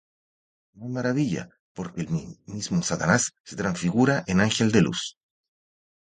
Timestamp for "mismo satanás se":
2.47-3.55